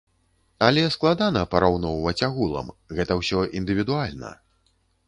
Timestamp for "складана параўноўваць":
0.95-2.25